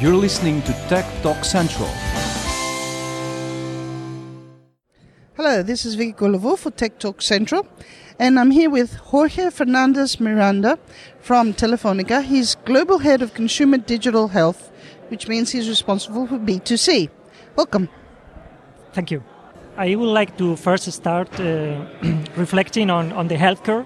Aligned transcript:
You're 0.00 0.14
listening 0.14 0.62
to 0.62 0.72
Tech 0.88 1.04
Talk 1.22 1.44
Central. 1.44 1.88
Hello, 5.34 5.60
this 5.60 5.84
is 5.84 5.96
Vicky 5.96 6.12
Gulevo 6.12 6.56
for 6.56 6.70
Tech 6.70 7.00
Talk 7.00 7.20
Central, 7.20 7.66
and 8.16 8.38
I'm 8.38 8.52
here 8.52 8.70
with 8.70 8.94
Jorge 9.10 9.50
Fernandez 9.50 10.20
Miranda 10.20 10.78
from 11.18 11.52
Telefonica. 11.52 12.22
He's 12.22 12.54
Global 12.64 12.98
Head 12.98 13.22
of 13.22 13.34
Consumer 13.34 13.78
Digital 13.78 14.28
Health, 14.28 14.70
which 15.08 15.26
means 15.26 15.50
he's 15.50 15.68
responsible 15.68 16.28
for 16.28 16.38
B2C. 16.38 17.10
Welcome. 17.56 17.88
Thank 18.92 19.10
you. 19.10 19.24
I 19.76 19.96
would 19.96 20.12
like 20.12 20.38
to 20.38 20.54
first 20.54 20.92
start 20.92 21.28
uh, 21.40 21.84
reflecting 22.36 22.88
on, 22.88 23.10
on 23.10 23.26
the 23.26 23.34
healthcare 23.34 23.84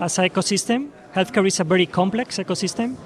as 0.00 0.18
an 0.18 0.28
ecosystem. 0.28 0.90
Healthcare 1.14 1.46
is 1.46 1.60
a 1.60 1.64
very 1.64 1.86
complex 1.86 2.38
ecosystem 2.38 2.96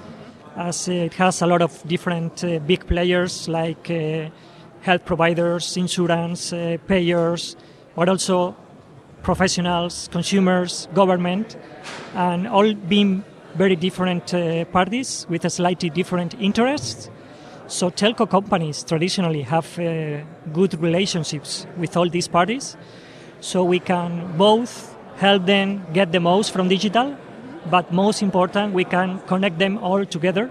as 0.59 0.89
it 0.89 1.13
has 1.13 1.41
a 1.41 1.47
lot 1.47 1.61
of 1.61 1.71
different 1.87 2.43
uh, 2.43 2.59
big 2.59 2.85
players 2.85 3.47
like 3.47 3.89
uh, 3.89 4.29
health 4.81 5.05
providers, 5.05 5.77
insurance, 5.77 6.51
uh, 6.51 6.77
payers, 6.85 7.55
but 7.95 8.09
also 8.09 8.55
professionals, 9.23 10.09
consumers, 10.11 10.89
government, 10.93 11.55
and 12.13 12.45
all 12.47 12.73
being 12.73 13.23
very 13.55 13.75
different 13.77 14.33
uh, 14.33 14.65
parties 14.65 15.25
with 15.29 15.49
slightly 15.49 15.89
different 15.89 16.35
interests. 16.41 17.09
So 17.67 17.89
telco 17.89 18.29
companies 18.29 18.83
traditionally 18.83 19.43
have 19.43 19.79
uh, 19.79 20.23
good 20.51 20.73
relationships 20.81 21.67
with 21.77 21.95
all 21.95 22.09
these 22.09 22.27
parties, 22.27 22.75
so 23.39 23.63
we 23.63 23.79
can 23.79 24.35
both 24.37 24.95
help 25.17 25.45
them 25.45 25.85
get 25.93 26.11
the 26.11 26.19
most 26.19 26.51
from 26.51 26.67
digital 26.67 27.15
but 27.69 27.91
most 27.91 28.21
important, 28.21 28.73
we 28.73 28.83
can 28.83 29.19
connect 29.27 29.59
them 29.59 29.77
all 29.77 30.05
together 30.05 30.49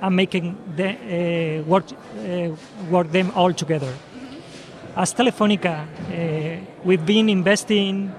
and 0.00 0.14
making 0.14 0.56
the, 0.76 0.90
uh, 0.90 1.62
work, 1.64 1.84
uh, 1.90 2.50
work 2.90 3.10
them 3.10 3.32
all 3.34 3.52
together. 3.52 3.92
As 4.96 5.14
Telefonica, 5.14 5.82
uh, 5.82 6.64
we've 6.84 7.04
been 7.04 7.28
investing 7.28 8.12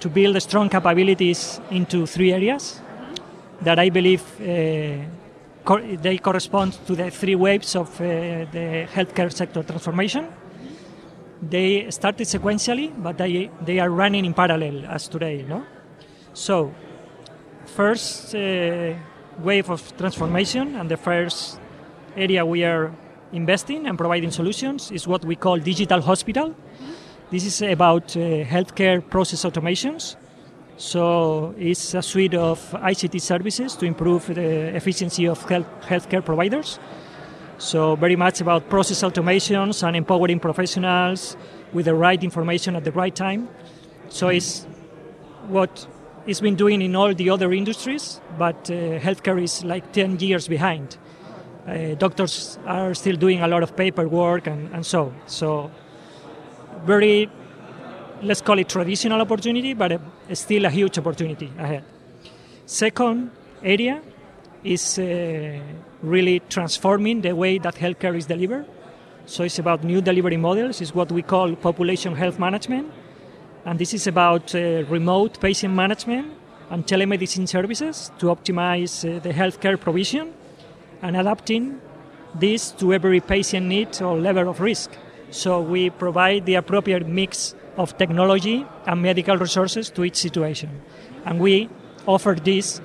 to 0.00 0.08
build 0.08 0.40
strong 0.42 0.68
capabilities 0.68 1.60
into 1.70 2.06
three 2.06 2.32
areas 2.32 2.80
that 3.62 3.78
I 3.78 3.90
believe 3.90 4.22
uh, 4.40 5.04
they 6.00 6.18
correspond 6.18 6.78
to 6.86 6.94
the 6.94 7.10
three 7.10 7.34
waves 7.34 7.74
of 7.74 7.88
uh, 8.00 8.04
the 8.52 8.86
healthcare 8.94 9.32
sector 9.32 9.62
transformation. 9.62 10.28
They 11.42 11.90
started 11.90 12.26
sequentially, 12.26 12.92
but 13.02 13.18
they, 13.18 13.50
they 13.64 13.78
are 13.78 13.90
running 13.90 14.24
in 14.24 14.34
parallel 14.34 14.86
as 14.86 15.08
today. 15.08 15.44
No? 15.48 15.64
So 16.32 16.72
first 17.66 18.34
uh, 18.34 18.94
wave 19.38 19.70
of 19.70 19.96
transformation 19.96 20.76
and 20.76 20.90
the 20.90 20.96
first 20.96 21.60
area 22.16 22.44
we 22.44 22.64
are 22.64 22.92
investing 23.32 23.86
and 23.86 23.98
providing 23.98 24.30
solutions 24.30 24.90
is 24.90 25.06
what 25.06 25.24
we 25.24 25.36
call 25.36 25.58
digital 25.58 26.00
hospital. 26.00 26.54
This 27.30 27.44
is 27.44 27.62
about 27.62 28.16
uh, 28.16 28.44
healthcare 28.44 29.02
process 29.08 29.44
automations. 29.44 30.16
So 30.76 31.54
it's 31.58 31.94
a 31.94 32.02
suite 32.02 32.34
of 32.34 32.60
ICT 32.72 33.20
services 33.20 33.76
to 33.76 33.86
improve 33.86 34.26
the 34.26 34.76
efficiency 34.76 35.26
of 35.26 35.42
health, 35.48 35.66
healthcare 35.82 36.24
providers. 36.24 36.78
So 37.58 37.96
very 37.96 38.16
much 38.16 38.40
about 38.42 38.68
process 38.68 39.02
automations 39.02 39.82
and 39.82 39.96
empowering 39.96 40.38
professionals 40.38 41.36
with 41.72 41.86
the 41.86 41.94
right 41.94 42.22
information 42.22 42.76
at 42.76 42.84
the 42.84 42.92
right 42.92 43.14
time. 43.14 43.48
So 44.08 44.28
it's 44.28 44.66
what 45.48 45.86
it's 46.26 46.40
been 46.40 46.56
doing 46.56 46.82
in 46.82 46.96
all 46.96 47.14
the 47.14 47.30
other 47.30 47.52
industries, 47.52 48.20
but 48.36 48.70
uh, 48.70 48.98
healthcare 48.98 49.40
is 49.40 49.64
like 49.64 49.92
10 49.92 50.18
years 50.18 50.48
behind. 50.48 50.98
Uh, 51.66 51.94
doctors 51.94 52.58
are 52.66 52.94
still 52.94 53.16
doing 53.16 53.40
a 53.40 53.48
lot 53.48 53.62
of 53.62 53.76
paperwork 53.76 54.46
and, 54.46 54.72
and 54.74 54.84
so. 54.84 55.12
So, 55.26 55.70
very, 56.84 57.30
let's 58.22 58.40
call 58.40 58.58
it 58.58 58.68
traditional 58.68 59.20
opportunity, 59.20 59.72
but 59.72 59.92
uh, 59.92 59.98
still 60.34 60.64
a 60.64 60.70
huge 60.70 60.98
opportunity 60.98 61.52
ahead. 61.58 61.84
Second 62.66 63.30
area 63.62 64.02
is 64.64 64.98
uh, 64.98 65.60
really 66.02 66.40
transforming 66.48 67.20
the 67.20 67.32
way 67.34 67.58
that 67.58 67.76
healthcare 67.76 68.16
is 68.16 68.26
delivered. 68.26 68.66
So 69.26 69.44
it's 69.44 69.58
about 69.58 69.84
new 69.84 70.00
delivery 70.00 70.36
models. 70.36 70.80
It's 70.80 70.94
what 70.94 71.10
we 71.10 71.22
call 71.22 71.54
population 71.54 72.14
health 72.14 72.38
management 72.38 72.92
and 73.66 73.80
this 73.80 73.92
is 73.92 74.06
about 74.06 74.54
uh, 74.54 74.84
remote 74.88 75.40
patient 75.40 75.74
management 75.74 76.32
and 76.70 76.86
telemedicine 76.86 77.48
services 77.48 78.12
to 78.18 78.26
optimize 78.26 79.04
uh, 79.04 79.18
the 79.18 79.30
healthcare 79.30 79.78
provision 79.78 80.32
and 81.02 81.16
adapting 81.16 81.80
this 82.34 82.70
to 82.70 82.92
every 82.92 83.20
patient 83.20 83.66
need 83.66 84.00
or 84.00 84.18
level 84.18 84.48
of 84.48 84.60
risk. 84.60 84.92
So 85.30 85.60
we 85.60 85.90
provide 85.90 86.46
the 86.46 86.54
appropriate 86.54 87.08
mix 87.08 87.56
of 87.76 87.98
technology 87.98 88.64
and 88.86 89.02
medical 89.02 89.36
resources 89.36 89.90
to 89.90 90.04
each 90.04 90.16
situation. 90.16 90.70
And 91.24 91.40
we 91.40 91.68
offer 92.06 92.34
this 92.34 92.80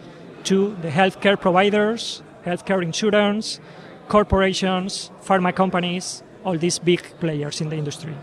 to 0.45 0.75
the 0.81 0.89
healthcare 0.89 1.39
providers, 1.39 2.23
healthcare 2.43 2.81
insurance, 2.81 3.59
corporations, 4.07 5.11
pharma 5.23 5.55
companies, 5.55 6.23
all 6.43 6.57
these 6.57 6.79
big 6.79 7.03
players 7.19 7.61
in 7.61 7.69
the 7.69 7.75
industry. 7.75 8.15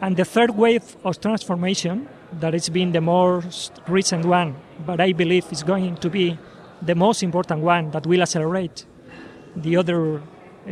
And 0.00 0.16
the 0.16 0.24
third 0.24 0.50
wave 0.50 0.96
of 1.04 1.20
transformation, 1.20 2.08
that 2.40 2.52
has 2.52 2.68
been 2.68 2.92
the 2.92 3.00
most 3.00 3.72
recent 3.88 4.24
one, 4.24 4.56
but 4.84 5.00
I 5.00 5.12
believe 5.12 5.46
is 5.50 5.62
going 5.62 5.96
to 5.96 6.10
be 6.10 6.38
the 6.82 6.94
most 6.94 7.22
important 7.22 7.62
one 7.62 7.90
that 7.92 8.06
will 8.06 8.20
accelerate 8.20 8.84
the 9.54 9.76
other 9.76 10.18
uh, 10.18 10.70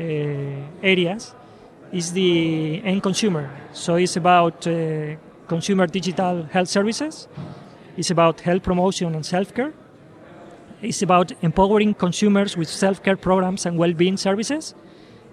areas, 0.83 1.35
is 1.91 2.13
the 2.13 2.83
end 2.85 3.03
consumer. 3.03 3.51
So 3.73 3.95
it's 3.95 4.17
about 4.17 4.67
uh, 4.67 5.17
consumer 5.49 5.87
digital 5.87 6.43
health 6.45 6.69
services, 6.69 7.27
it's 7.97 8.11
about 8.11 8.41
health 8.41 8.63
promotion 8.63 9.15
and 9.15 9.25
self 9.25 9.55
care, 9.55 9.73
it's 10.83 11.01
about 11.01 11.33
empowering 11.41 11.95
consumers 11.95 12.59
with 12.59 12.69
self 12.69 13.03
care 13.03 13.17
programs 13.17 13.65
and 13.65 13.79
well 13.79 13.95
being 13.95 14.19
services, 14.19 14.75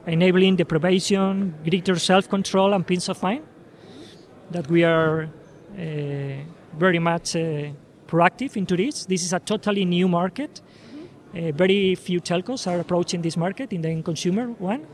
enabling 0.08 0.56
the 0.56 0.63
prevention, 0.63 1.56
greater 1.66 2.00
self 2.00 2.29
control, 2.29 2.73
and 2.73 2.88
peace 2.88 3.09
of 3.09 3.22
mind 3.22 3.44
that 4.52 4.70
we 4.70 4.84
are 4.84 5.24
uh, 5.24 5.28
very 6.78 7.00
much 7.00 7.36
uh, 7.36 7.70
proactive 8.08 8.58
into 8.58 8.76
this. 8.76 9.06
This 9.06 9.24
is 9.24 9.34
a 9.34 9.40
totally 9.40 9.86
new 9.86 10.08
market. 10.08 10.62
Uh, 11.34 11.52
very 11.54 11.96
few 11.96 12.20
telcos 12.20 12.68
are 12.68 12.80
approaching 12.80 13.22
this 13.22 13.38
market 13.38 13.72
in 13.72 13.82
the 13.82 14.02
consumer 14.04 14.48
one. 14.48 14.86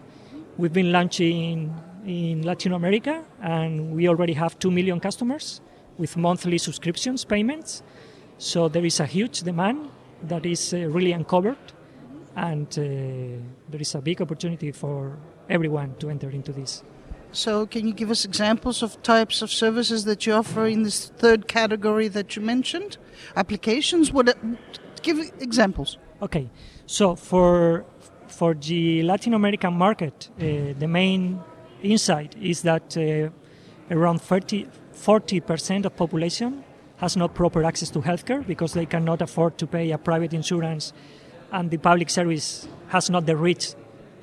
We've 0.57 0.73
been 0.73 0.91
launching 0.91 1.73
in 2.05 2.43
Latin 2.43 2.73
America, 2.73 3.23
and 3.41 3.91
we 3.95 4.07
already 4.07 4.33
have 4.33 4.57
2 4.59 4.71
million 4.71 4.99
customers 4.99 5.61
with 5.97 6.15
monthly 6.15 6.57
subscriptions 6.59 7.25
payments. 7.25 7.81
So 8.37 8.69
there 8.69 8.85
is 8.85 8.99
a 8.99 9.05
huge 9.05 9.41
demand 9.41 9.89
that 10.23 10.45
is 10.45 10.73
uh, 10.73 10.77
really 10.89 11.11
uncovered, 11.11 11.57
and 12.35 12.67
uh, 12.67 12.81
there 13.69 13.81
is 13.81 13.95
a 13.95 14.01
big 14.01 14.21
opportunity 14.21 14.71
for 14.71 15.17
everyone 15.49 15.95
to 15.99 16.09
enter 16.09 16.29
into 16.29 16.51
this. 16.51 16.83
So, 17.31 17.67
can 17.67 17.87
you 17.87 17.93
give 17.93 18.09
us 18.09 18.25
examples 18.25 18.81
of 18.81 19.01
types 19.03 19.41
of 19.41 19.51
services 19.51 20.05
that 20.05 20.25
you 20.25 20.33
offer 20.33 20.65
in 20.65 20.83
this 20.83 21.07
third 21.17 21.47
category 21.47 22.07
that 22.07 22.35
you 22.35 22.41
mentioned? 22.41 22.97
Applications? 23.35 24.11
What? 24.11 24.37
Give 25.03 25.19
examples. 25.39 25.97
Okay, 26.21 26.49
so 26.85 27.15
for 27.15 27.85
for 28.27 28.53
the 28.53 29.03
Latin 29.03 29.33
American 29.33 29.73
market, 29.73 30.29
uh, 30.39 30.73
the 30.79 30.87
main 30.87 31.39
insight 31.81 32.35
is 32.41 32.61
that 32.63 32.97
uh, 32.97 33.29
around 33.93 34.21
30, 34.21 34.67
40% 34.93 35.85
of 35.85 35.95
population 35.95 36.63
has 36.97 37.15
no 37.15 37.27
proper 37.27 37.63
access 37.63 37.89
to 37.91 37.99
healthcare 37.99 38.45
because 38.45 38.73
they 38.73 38.85
cannot 38.85 39.21
afford 39.21 39.57
to 39.57 39.67
pay 39.67 39.91
a 39.91 39.97
private 39.97 40.33
insurance, 40.33 40.93
and 41.51 41.69
the 41.69 41.77
public 41.77 42.09
service 42.09 42.67
has 42.89 43.09
not 43.09 43.25
the 43.25 43.35
reach 43.35 43.73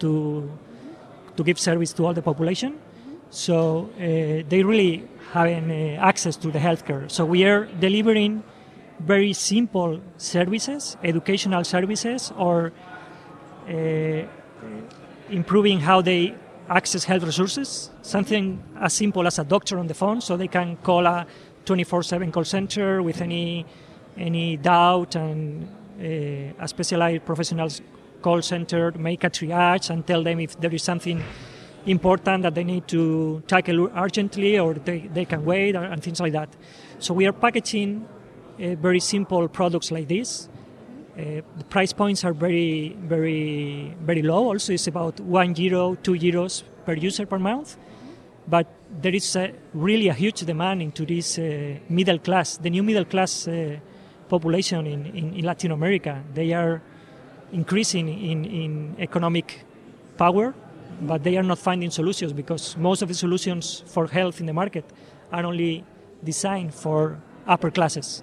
to 0.01 0.51
to 1.37 1.43
give 1.43 1.59
service 1.59 1.93
to 1.93 2.07
all 2.07 2.15
the 2.15 2.23
population. 2.23 2.79
So 3.35 3.91
uh, 3.97 4.49
they 4.49 4.63
really 4.63 5.09
have 5.33 5.49
uh, 5.49 5.73
access 5.99 6.37
to 6.37 6.53
the 6.53 6.61
healthcare. 6.61 7.11
So 7.11 7.25
we 7.25 7.45
are 7.45 7.65
delivering 7.81 8.45
very 9.01 9.33
simple 9.33 10.01
services, 10.19 10.97
educational 11.03 11.65
services, 11.65 12.33
or 12.39 12.73
uh, 13.69 14.23
improving 15.31 15.81
how 15.81 16.01
they 16.01 16.37
access 16.69 17.03
health 17.03 17.25
resources. 17.25 17.91
Something 18.03 18.63
as 18.81 18.93
simple 18.93 19.27
as 19.27 19.41
a 19.41 19.45
doctor 19.45 19.81
on 19.81 19.89
the 19.89 19.95
phone, 19.95 20.21
so 20.21 20.37
they 20.37 20.49
can 20.49 20.77
call 20.77 21.05
a 21.05 21.27
24/7 21.67 22.31
call 22.31 22.45
center 22.45 23.03
with 23.03 23.21
any 23.21 23.67
any 24.17 24.57
doubt, 24.59 25.17
and 25.17 25.67
a 26.01 26.69
specialized 26.69 27.25
professional 27.25 27.69
call 28.23 28.43
center 28.43 28.93
make 28.93 29.25
a 29.25 29.31
triage 29.31 29.91
and 29.91 30.07
tell 30.07 30.23
them 30.23 30.39
if 30.39 30.59
there 30.61 30.73
is 30.73 30.85
something 30.85 31.21
important 31.87 32.43
that 32.43 32.55
they 32.55 32.65
need 32.65 32.89
to 32.89 33.43
tackle 33.47 33.91
urgently 33.97 34.59
or 34.59 34.75
they, 34.75 35.01
they 35.13 35.25
can 35.25 35.45
wait 35.45 35.77
and 35.77 36.03
things 36.03 36.21
like 36.21 36.33
that. 36.33 36.49
So 36.99 37.15
we 37.15 37.27
are 37.27 37.33
packaging 37.33 38.09
uh, 38.61 38.75
very 38.77 39.01
simple 39.01 39.49
products 39.49 39.91
like 39.91 40.09
this 40.09 40.49
Uh, 41.17 41.43
the 41.59 41.65
price 41.71 41.93
points 41.93 42.25
are 42.25 42.33
very, 42.33 42.97
very, 43.07 43.95
very 44.03 44.21
low. 44.21 44.49
Also, 44.49 44.73
it's 44.73 44.89
about 44.89 45.21
one 45.21 45.55
euro, 45.55 45.95
two 46.03 46.15
euros 46.15 46.65
per 46.85 46.95
user 46.95 47.25
per 47.25 47.39
month. 47.39 47.77
But 48.49 48.67
there 49.01 49.15
is 49.15 49.37
a, 49.37 49.53
really 49.75 50.09
a 50.09 50.13
huge 50.13 50.41
demand 50.41 50.83
into 50.83 51.07
this 51.07 51.39
uh, 51.39 51.77
middle 51.89 52.19
class, 52.19 52.57
the 52.57 52.69
new 52.69 52.83
middle 52.83 53.05
class 53.05 53.47
uh, 53.47 53.77
population 54.29 54.87
in, 54.89 55.07
in, 55.07 55.35
in, 55.35 55.45
Latin 55.45 55.71
America. 55.71 56.21
They 56.35 56.53
are 56.53 56.83
increasing 57.53 58.09
in, 58.09 58.45
in 58.45 58.97
economic 58.99 59.65
power, 60.17 60.53
but 61.03 61.25
they 61.25 61.37
are 61.37 61.43
not 61.43 61.59
finding 61.59 61.91
solutions 61.91 62.33
because 62.33 62.77
most 62.77 63.03
of 63.03 63.09
the 63.09 63.15
solutions 63.15 63.83
for 63.87 64.07
health 64.07 64.41
in 64.41 64.47
the 64.47 64.53
market 64.53 64.85
are 65.33 65.45
only 65.45 65.85
designed 66.23 66.75
for 66.75 67.21
upper 67.47 67.71
classes. 67.71 68.23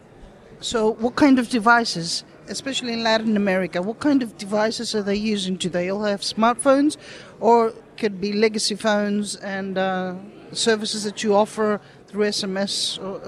So, 0.60 0.92
what 0.94 1.16
kind 1.16 1.40
of 1.40 1.50
devices 1.50 2.24
especially 2.52 2.94
in 2.94 3.04
Latin 3.04 3.38
America, 3.38 3.82
what 3.82 4.00
kind 4.00 4.22
of 4.22 4.38
devices 4.38 4.94
are 4.94 5.02
they 5.02 5.16
using? 5.16 5.56
Do 5.56 5.70
they 5.70 5.90
all 5.90 6.04
have 6.04 6.22
smartphones, 6.22 6.98
or 7.40 7.74
could 7.98 8.20
be 8.20 8.34
legacy 8.34 8.76
phones 8.76 9.36
and 9.38 9.78
uh, 9.78 10.16
services 10.52 11.04
that 11.04 11.24
you 11.24 11.36
offer 11.36 11.80
through 12.08 12.26
SMS? 12.26 13.02
Or, 13.04 13.20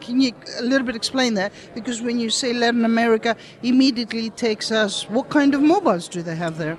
can 0.00 0.20
you 0.20 0.32
a 0.58 0.62
little 0.62 0.86
bit 0.86 0.96
explain 0.96 1.34
that? 1.34 1.52
Because 1.74 2.02
when 2.02 2.18
you 2.18 2.30
say 2.30 2.52
Latin 2.52 2.84
America, 2.84 3.36
immediately 3.62 4.30
takes 4.30 4.72
us 4.72 5.08
what 5.08 5.28
kind 5.28 5.54
of 5.54 5.62
mobiles 5.62 6.08
do 6.08 6.22
they 6.22 6.34
have 6.34 6.58
there? 6.58 6.78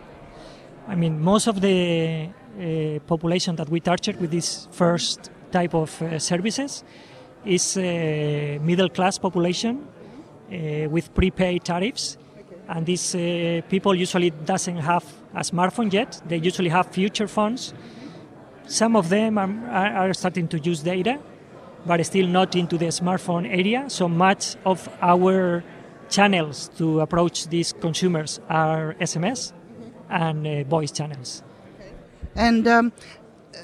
I 0.87 0.95
mean, 0.95 1.21
most 1.21 1.47
of 1.47 1.61
the 1.61 2.27
uh, 2.59 2.99
population 3.07 3.55
that 3.55 3.69
we 3.69 3.79
target 3.79 4.19
with 4.19 4.31
this 4.31 4.67
first 4.71 5.31
type 5.51 5.73
of 5.73 6.01
uh, 6.01 6.19
services 6.19 6.83
is 7.45 7.77
uh, 7.77 8.59
middle 8.61 8.89
class 8.89 9.17
population 9.17 9.87
uh, 10.51 10.89
with 10.89 11.13
prepaid 11.13 11.63
tariffs. 11.63 12.17
And 12.67 12.85
these 12.85 13.15
uh, 13.15 13.61
people 13.69 13.95
usually 13.95 14.31
doesn't 14.31 14.77
have 14.77 15.05
a 15.33 15.41
smartphone 15.41 15.91
yet. 15.91 16.21
They 16.27 16.37
usually 16.37 16.69
have 16.69 16.87
feature 16.87 17.27
phones. 17.27 17.73
Some 18.67 18.95
of 18.95 19.09
them 19.09 19.37
are, 19.37 19.47
are 19.71 20.13
starting 20.13 20.47
to 20.49 20.59
use 20.59 20.81
data, 20.81 21.19
but 21.85 22.05
still 22.05 22.27
not 22.27 22.55
into 22.55 22.77
the 22.77 22.87
smartphone 22.87 23.47
area. 23.47 23.85
So 23.89 24.07
much 24.07 24.55
of 24.65 24.87
our 25.01 25.63
channels 26.09 26.69
to 26.77 26.99
approach 26.99 27.47
these 27.47 27.73
consumers 27.73 28.39
are 28.49 28.95
SMS 28.99 29.53
and 30.13 30.45
uh, 30.45 30.63
voice 30.63 30.91
channels. 30.91 31.43
And 32.35 32.67
um, 32.67 32.93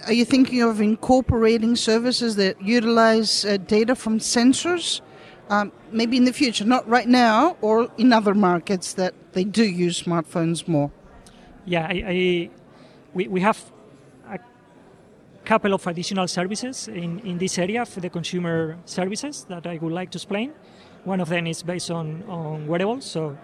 are 0.08 0.14
you 0.14 0.26
thinking 0.26 0.62
of 0.62 0.82
incorporating 0.82 1.76
services 1.76 2.36
that 2.36 2.62
utilize 2.62 3.46
uh, 3.46 3.58
data 3.58 3.96
from 3.96 4.20
sensors 4.20 5.02
um, 5.50 5.72
maybe 5.92 6.18
in 6.18 6.26
the 6.26 6.34
future, 6.34 6.66
not 6.66 6.88
right 6.88 7.08
now, 7.08 7.58
or 7.62 7.90
in 7.98 8.14
other 8.14 8.34
markets 8.36 8.94
that 8.94 9.14
they 9.34 9.44
do 9.44 9.64
use 9.64 10.04
smartphones 10.04 10.68
more? 10.68 10.92
Yeah, 11.66 11.88
I, 11.88 12.04
I, 12.08 12.50
we, 13.14 13.28
we 13.28 13.42
have 13.42 13.60
a 14.32 14.40
couple 15.44 15.74
of 15.74 15.86
additional 15.88 16.28
services 16.28 16.88
in, 16.88 17.20
in 17.20 17.38
this 17.40 17.58
area 17.58 17.86
for 17.86 18.00
the 18.00 18.10
consumer 18.10 18.78
services 18.86 19.46
that 19.50 19.66
I 19.66 19.78
would 19.82 19.94
like 19.94 20.12
to 20.12 20.18
explain. 20.18 20.54
One 21.04 21.20
of 21.20 21.30
them 21.30 21.48
is 21.48 21.64
based 21.64 21.90
on, 21.90 22.24
on 22.28 22.68
wearables. 22.68 23.06
So, 23.06 23.36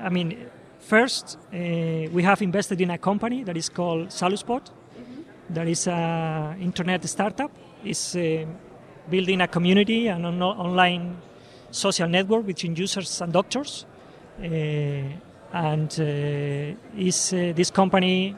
I 0.00 0.08
mean, 0.08 0.48
first, 0.86 1.36
uh, 1.52 1.56
we 2.12 2.22
have 2.22 2.40
invested 2.42 2.80
in 2.80 2.90
a 2.90 2.98
company 2.98 3.42
that 3.44 3.56
is 3.56 3.68
called 3.68 4.08
SaluSpot. 4.08 4.62
That 5.50 5.68
is 5.68 5.86
an 5.88 6.60
internet 6.60 7.04
startup. 7.08 7.50
It's 7.84 8.14
uh, 8.16 8.46
building 9.10 9.40
a 9.40 9.48
community 9.48 10.08
and 10.08 10.26
an 10.26 10.42
online 10.42 11.16
social 11.70 12.08
network 12.08 12.46
between 12.46 12.76
users 12.76 13.20
and 13.20 13.32
doctors. 13.32 13.86
Uh, 14.38 14.44
and 15.52 15.90
uh, 16.00 16.98
is, 16.98 17.32
uh, 17.32 17.52
this 17.54 17.70
company 17.70 18.36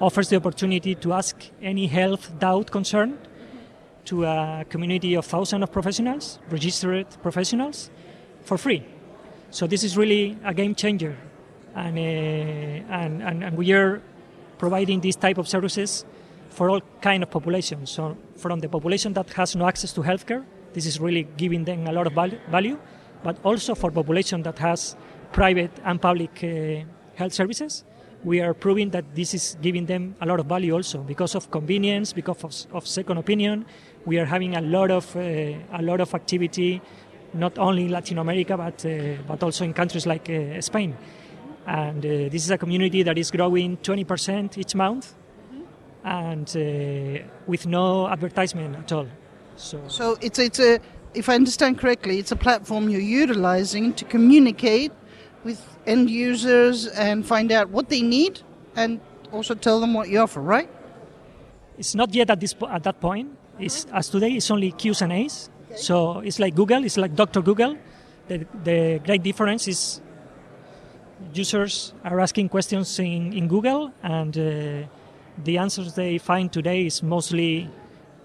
offers 0.00 0.28
the 0.28 0.36
opportunity 0.36 0.94
to 0.94 1.12
ask 1.12 1.36
any 1.62 1.86
health 1.86 2.38
doubt 2.38 2.70
concern 2.70 3.18
to 4.04 4.24
a 4.24 4.64
community 4.68 5.14
of 5.14 5.24
thousands 5.24 5.62
of 5.62 5.72
professionals, 5.72 6.38
registered 6.50 7.06
professionals, 7.22 7.90
for 8.44 8.58
free. 8.58 8.84
So 9.50 9.66
this 9.66 9.82
is 9.84 9.96
really 9.96 10.36
a 10.44 10.54
game 10.54 10.74
changer, 10.74 11.16
and, 11.76 11.98
uh, 11.98 12.94
and, 12.94 13.22
and, 13.22 13.44
and 13.44 13.56
we 13.56 13.72
are 13.72 14.02
providing 14.58 15.00
these 15.00 15.16
type 15.16 15.38
of 15.38 15.46
services 15.46 16.04
for 16.50 16.70
all 16.70 16.80
kind 17.02 17.22
of 17.22 17.30
populations. 17.30 17.90
So 17.90 18.16
from 18.36 18.60
the 18.60 18.68
population 18.68 19.12
that 19.12 19.30
has 19.34 19.54
no 19.54 19.66
access 19.68 19.92
to 19.92 20.00
healthcare, 20.00 20.44
this 20.72 20.86
is 20.86 20.98
really 20.98 21.28
giving 21.36 21.64
them 21.64 21.86
a 21.86 21.92
lot 21.92 22.06
of 22.06 22.14
value, 22.50 22.78
but 23.22 23.36
also 23.44 23.74
for 23.74 23.90
population 23.90 24.42
that 24.42 24.58
has 24.58 24.96
private 25.32 25.70
and 25.84 26.00
public 26.00 26.42
uh, 26.42 26.84
health 27.14 27.32
services, 27.32 27.84
we 28.24 28.40
are 28.40 28.54
proving 28.54 28.90
that 28.90 29.04
this 29.14 29.34
is 29.34 29.56
giving 29.60 29.86
them 29.86 30.16
a 30.20 30.26
lot 30.26 30.40
of 30.40 30.46
value 30.46 30.74
also 30.74 30.98
because 31.02 31.34
of 31.34 31.50
convenience, 31.50 32.12
because 32.12 32.42
of, 32.42 32.74
of 32.74 32.86
second 32.86 33.18
opinion. 33.18 33.66
We 34.04 34.18
are 34.18 34.24
having 34.24 34.56
a 34.56 34.60
lot 34.60 34.90
of 34.90 35.14
uh, 35.16 35.20
a 35.20 35.82
lot 35.82 36.00
of 36.00 36.14
activity, 36.14 36.80
not 37.34 37.58
only 37.58 37.84
in 37.84 37.90
Latin 37.90 38.18
America 38.18 38.56
but 38.56 38.84
uh, 38.86 39.22
but 39.28 39.42
also 39.42 39.64
in 39.64 39.74
countries 39.74 40.06
like 40.06 40.30
uh, 40.30 40.60
Spain. 40.60 40.96
And 41.66 42.04
uh, 42.04 42.28
this 42.30 42.44
is 42.44 42.50
a 42.50 42.58
community 42.58 43.02
that 43.02 43.18
is 43.18 43.30
growing 43.30 43.76
20% 43.78 44.56
each 44.56 44.74
month 44.74 45.14
and 46.04 46.48
uh, 46.56 47.26
with 47.46 47.66
no 47.66 48.06
advertisement 48.08 48.76
at 48.76 48.92
all. 48.92 49.08
So, 49.56 49.80
so 49.88 50.16
it's 50.20 50.38
it's 50.38 50.60
a 50.60 50.78
if 51.14 51.28
I 51.28 51.34
understand 51.34 51.78
correctly, 51.78 52.18
it's 52.18 52.30
a 52.30 52.36
platform 52.36 52.88
you're 52.88 53.00
utilizing 53.00 53.94
to 53.94 54.04
communicate 54.04 54.92
with 55.44 55.60
end 55.86 56.10
users 56.10 56.86
and 56.88 57.26
find 57.26 57.50
out 57.50 57.70
what 57.70 57.88
they 57.88 58.02
need 58.02 58.42
and 58.76 59.00
also 59.32 59.54
tell 59.54 59.80
them 59.80 59.94
what 59.94 60.08
you 60.08 60.20
offer, 60.20 60.40
right? 60.40 60.68
It's 61.78 61.94
not 61.94 62.14
yet 62.14 62.30
at 62.30 62.40
this 62.40 62.54
at 62.70 62.82
that 62.84 63.00
point. 63.00 63.36
It's, 63.58 63.86
as 63.92 64.10
today, 64.10 64.32
it's 64.32 64.50
only 64.50 64.72
Q's 64.72 65.00
and 65.02 65.12
A's. 65.12 65.48
Okay. 65.70 65.80
So 65.80 66.20
it's 66.20 66.38
like 66.38 66.54
Google. 66.54 66.84
It's 66.84 66.98
like 66.98 67.14
Dr. 67.14 67.40
Google. 67.40 67.76
The, 68.28 68.46
the 68.62 69.00
great 69.04 69.22
difference 69.22 69.68
is 69.68 70.00
users 71.34 71.94
are 72.04 72.20
asking 72.20 72.48
questions 72.48 72.98
in, 72.98 73.32
in 73.32 73.48
Google 73.48 73.92
and 74.02 74.36
uh, 74.36 74.86
the 75.44 75.58
answers 75.58 75.94
they 75.94 76.18
find 76.18 76.52
today 76.52 76.86
is 76.86 77.02
mostly 77.02 77.68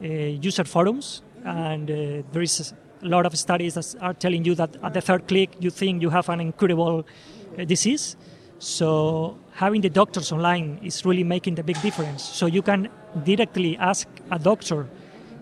uh, 0.01 0.07
user 0.07 0.63
forums, 0.63 1.21
and 1.43 1.89
uh, 1.89 2.23
there 2.31 2.41
is 2.41 2.73
a 3.03 3.05
lot 3.05 3.25
of 3.25 3.37
studies 3.37 3.73
that 3.73 3.95
are 4.01 4.13
telling 4.13 4.45
you 4.45 4.55
that 4.55 4.75
at 4.83 4.93
the 4.93 5.01
third 5.01 5.27
click 5.27 5.55
you 5.59 5.69
think 5.69 6.01
you 6.01 6.09
have 6.09 6.29
an 6.29 6.39
incurable 6.39 7.05
uh, 7.57 7.65
disease. 7.65 8.15
So 8.59 9.37
having 9.53 9.81
the 9.81 9.89
doctors 9.89 10.31
online 10.31 10.79
is 10.83 11.05
really 11.05 11.23
making 11.23 11.55
the 11.55 11.63
big 11.63 11.81
difference. 11.81 12.23
So 12.23 12.45
you 12.45 12.61
can 12.61 12.89
directly 13.23 13.77
ask 13.77 14.07
a 14.29 14.37
doctor 14.37 14.87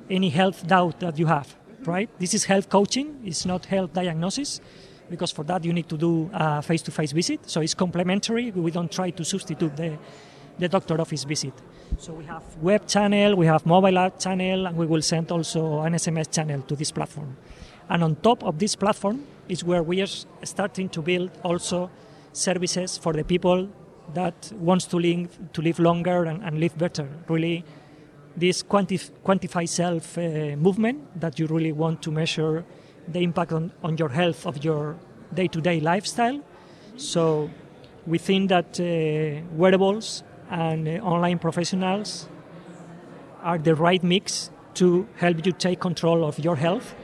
any 0.10 0.30
health 0.30 0.66
doubt 0.68 1.00
that 1.02 1.20
you 1.20 1.26
have. 1.28 1.56
Right? 1.86 2.10
This 2.20 2.34
is 2.34 2.46
health 2.46 2.70
coaching. 2.70 3.22
It's 3.24 3.46
not 3.46 3.66
health 3.66 3.94
diagnosis 3.94 4.60
because 5.10 5.32
for 5.32 5.44
that 5.46 5.64
you 5.64 5.74
need 5.74 5.90
to 5.90 5.98
do 5.98 6.30
a 6.34 6.62
face-to-face 6.62 7.12
visit. 7.12 7.50
So 7.50 7.62
it's 7.62 7.74
complementary. 7.74 8.52
We 8.52 8.72
don't 8.72 8.92
try 8.92 9.10
to 9.12 9.24
substitute 9.24 9.76
the 9.76 9.98
the 10.60 10.68
doctor 10.68 11.00
office 11.00 11.24
visit. 11.24 11.54
So 11.98 12.14
we 12.14 12.26
have 12.26 12.44
web 12.62 12.86
channel, 12.88 13.36
we 13.36 13.46
have 13.48 13.66
mobile 13.66 13.98
app 13.98 14.20
channel, 14.20 14.68
and 14.68 14.78
we 14.78 14.86
will 14.86 15.02
send 15.02 15.32
also 15.32 15.82
an 15.82 15.94
SMS 15.94 16.32
channel 16.32 16.62
to 16.64 16.76
this 16.76 16.92
platform. 16.92 17.38
And 17.90 18.04
on 18.04 18.16
top 18.18 18.44
of 18.44 18.60
this 18.60 18.76
platform 18.76 19.24
is 19.48 19.64
where 19.64 19.82
we 19.82 20.02
are 20.02 20.08
starting 20.44 20.90
to 20.90 21.02
build 21.02 21.32
also 21.44 21.90
services 22.34 22.98
for 22.98 23.14
the 23.14 23.24
people 23.24 23.70
that 24.14 24.52
wants 24.56 24.86
to 24.88 24.98
live 24.98 25.30
to 25.54 25.62
live 25.62 25.80
longer 25.80 26.26
and, 26.26 26.44
and 26.44 26.60
live 26.60 26.78
better. 26.78 27.08
Really, 27.28 27.64
this 28.36 28.62
quantif- 28.62 29.12
quantify 29.26 29.68
self 29.68 30.18
uh, 30.18 30.56
movement 30.58 31.20
that 31.20 31.40
you 31.40 31.48
really 31.48 31.72
want 31.72 32.02
to 32.04 32.12
measure 32.12 32.66
the 33.12 33.20
impact 33.20 33.52
on, 33.52 33.72
on 33.84 33.98
your 33.98 34.10
health 34.10 34.46
of 34.46 34.64
your 34.64 34.96
day-to-day 35.34 35.80
lifestyle. 35.80 36.42
So 36.98 37.50
we 38.06 38.18
think 38.18 38.50
that 38.50 38.80
uh, 38.80 39.46
wearables 39.56 40.24
and 40.50 40.88
uh, 40.88 40.92
online 41.04 41.40
professionals 41.40 42.28
are 43.42 43.58
the 43.58 43.76
right 43.76 44.04
mix 44.04 44.52
to 44.76 45.08
help 45.18 45.46
you 45.46 45.52
take 45.52 45.80
control 45.80 46.26
of 46.26 46.40
your 46.40 46.56
health 46.56 46.96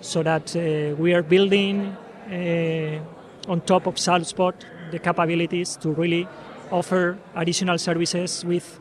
so 0.00 0.22
that 0.22 0.54
uh, 0.56 0.94
we 0.96 1.14
are 1.14 1.22
building 1.22 1.96
uh, 2.30 3.50
on 3.50 3.60
top 3.62 3.86
of 3.86 3.96
SaluSpot 3.96 4.54
the 4.90 4.98
capabilities 4.98 5.76
to 5.76 5.90
really 5.90 6.26
offer 6.70 7.18
additional 7.34 7.78
services 7.78 8.44
with 8.44 8.80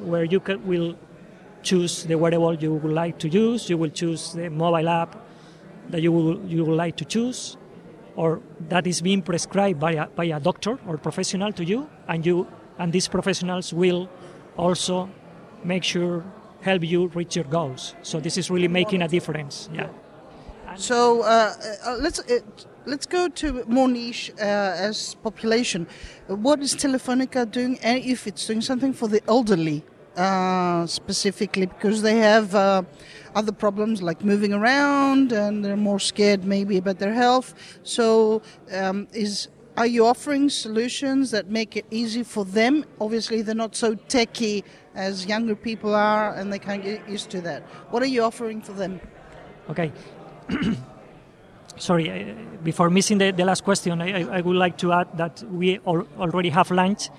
where 0.00 0.24
you 0.24 0.40
can, 0.40 0.66
will 0.66 0.96
choose 1.62 2.04
the 2.04 2.16
wearable 2.16 2.54
you 2.54 2.74
would 2.74 2.92
like 2.92 3.18
to 3.18 3.28
use, 3.28 3.70
you 3.70 3.78
will 3.78 3.90
choose 3.90 4.32
the 4.32 4.50
mobile 4.50 4.88
app 4.88 5.16
that 5.90 6.02
you, 6.02 6.12
will, 6.12 6.40
you 6.46 6.64
would 6.64 6.76
like 6.76 6.96
to 6.96 7.04
choose, 7.04 7.56
or 8.16 8.40
that 8.68 8.86
is 8.86 9.00
being 9.00 9.22
prescribed 9.22 9.80
by 9.80 9.92
a, 9.92 10.06
by 10.06 10.24
a 10.24 10.40
doctor 10.40 10.78
or 10.86 10.96
professional 10.98 11.52
to 11.52 11.64
you, 11.64 11.88
and 12.08 12.24
you 12.24 12.46
and 12.78 12.92
these 12.92 13.08
professionals 13.08 13.72
will 13.72 14.08
also 14.56 15.08
make 15.62 15.84
sure 15.84 16.24
help 16.62 16.82
you 16.82 17.08
reach 17.08 17.36
your 17.36 17.44
goals. 17.44 17.94
So 18.02 18.20
this 18.20 18.36
is 18.36 18.50
really 18.50 18.68
making 18.68 19.02
a 19.02 19.08
difference. 19.08 19.68
Yeah. 19.72 19.88
So 20.76 21.22
uh, 21.22 21.54
uh, 21.86 21.96
let's 22.00 22.18
uh, 22.18 22.40
let's 22.84 23.06
go 23.06 23.28
to 23.28 23.64
more 23.66 23.88
niche 23.88 24.32
uh, 24.38 24.42
as 24.42 25.14
population. 25.22 25.86
What 26.26 26.60
is 26.60 26.74
Telefonica 26.74 27.48
doing, 27.48 27.78
and 27.82 28.02
if 28.04 28.26
it's 28.26 28.46
doing 28.46 28.60
something 28.60 28.92
for 28.92 29.08
the 29.08 29.20
elderly 29.28 29.84
uh, 30.16 30.86
specifically, 30.86 31.66
because 31.66 32.02
they 32.02 32.18
have 32.18 32.54
uh, 32.54 32.82
other 33.34 33.52
problems 33.52 34.02
like 34.02 34.24
moving 34.24 34.52
around 34.52 35.32
and 35.32 35.64
they're 35.64 35.76
more 35.76 36.00
scared 36.00 36.44
maybe 36.44 36.76
about 36.76 36.98
their 36.98 37.12
health. 37.12 37.54
So, 37.82 38.42
um, 38.72 39.08
is 39.12 39.48
are 39.76 39.86
you 39.86 40.06
offering 40.06 40.48
solutions 40.50 41.32
that 41.32 41.50
make 41.50 41.76
it 41.76 41.84
easy 41.90 42.22
for 42.22 42.44
them? 42.44 42.84
Obviously, 43.00 43.42
they're 43.42 43.56
not 43.56 43.74
so 43.74 43.96
techy 43.96 44.64
as 44.94 45.26
younger 45.26 45.56
people 45.56 45.94
are, 45.94 46.32
and 46.34 46.52
they 46.52 46.60
can't 46.60 46.82
get 46.82 47.08
used 47.08 47.28
to 47.30 47.40
that. 47.40 47.62
What 47.90 48.00
are 48.02 48.06
you 48.06 48.22
offering 48.22 48.62
for 48.62 48.72
them? 48.72 49.00
Okay. 49.68 49.90
Sorry, 51.76 52.36
before 52.62 52.88
missing 52.88 53.18
the, 53.18 53.32
the 53.32 53.44
last 53.44 53.64
question, 53.64 54.00
I, 54.00 54.38
I, 54.38 54.40
would 54.42 54.54
like 54.54 54.78
to 54.78 54.92
add 54.92 55.08
that 55.16 55.42
we 55.50 55.80
al- 55.84 56.06
already 56.20 56.50
have 56.50 56.70
launched 56.70 57.10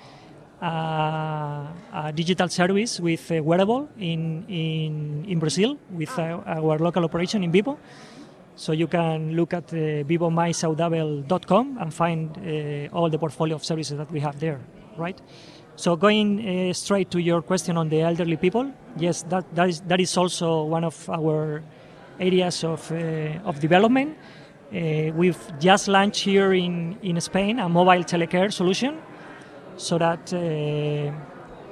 a 0.60 2.12
digital 2.14 2.48
service 2.48 3.00
with 3.00 3.30
uh, 3.30 3.42
wearable 3.42 3.88
in, 3.98 4.44
in, 4.48 5.24
in 5.28 5.38
Brazil 5.38 5.76
with 5.90 6.18
uh, 6.18 6.40
our 6.46 6.78
local 6.78 7.04
operation 7.04 7.44
in 7.44 7.52
Vivo. 7.52 7.78
So 8.56 8.72
you 8.72 8.86
can 8.86 9.36
look 9.36 9.52
at 9.52 9.72
uh, 9.72 10.02
vivomaisaudable.com 10.04 11.78
and 11.78 11.92
find 11.92 12.38
uh, 12.38 12.96
all 12.96 13.10
the 13.10 13.18
portfolio 13.18 13.56
of 13.56 13.64
services 13.64 13.98
that 13.98 14.10
we 14.10 14.20
have 14.20 14.40
there, 14.40 14.60
right? 14.96 15.20
So 15.76 15.94
going 15.94 16.70
uh, 16.70 16.72
straight 16.72 17.10
to 17.10 17.18
your 17.18 17.42
question 17.42 17.76
on 17.76 17.90
the 17.90 18.00
elderly 18.00 18.38
people, 18.38 18.72
yes, 18.96 19.22
that, 19.24 19.44
that, 19.54 19.68
is, 19.68 19.80
that 19.82 20.00
is 20.00 20.16
also 20.16 20.62
one 20.62 20.84
of 20.84 21.10
our 21.10 21.62
areas 22.18 22.64
of, 22.64 22.90
uh, 22.90 22.96
of 23.44 23.60
development. 23.60 24.16
Uh, 24.72 25.12
we've 25.14 25.38
just 25.60 25.86
launched 25.86 26.24
here 26.24 26.54
in, 26.54 26.96
in 27.02 27.20
Spain 27.20 27.58
a 27.58 27.68
mobile 27.68 28.04
telecare 28.04 28.50
solution 28.50 28.96
so 29.76 29.98
that 29.98 30.32
uh, 30.32 31.12